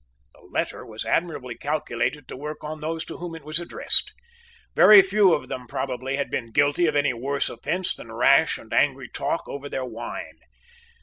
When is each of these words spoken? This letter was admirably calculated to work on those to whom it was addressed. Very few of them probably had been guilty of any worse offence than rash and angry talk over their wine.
This 0.33 0.49
letter 0.51 0.83
was 0.83 1.05
admirably 1.05 1.53
calculated 1.53 2.27
to 2.27 2.35
work 2.35 2.63
on 2.63 2.81
those 2.81 3.05
to 3.05 3.17
whom 3.17 3.35
it 3.35 3.43
was 3.45 3.59
addressed. 3.59 4.13
Very 4.75 5.03
few 5.03 5.31
of 5.31 5.47
them 5.47 5.67
probably 5.67 6.15
had 6.15 6.31
been 6.31 6.51
guilty 6.51 6.87
of 6.87 6.95
any 6.95 7.13
worse 7.13 7.51
offence 7.51 7.93
than 7.93 8.11
rash 8.11 8.57
and 8.57 8.73
angry 8.73 9.09
talk 9.09 9.47
over 9.47 9.69
their 9.69 9.85
wine. 9.85 10.39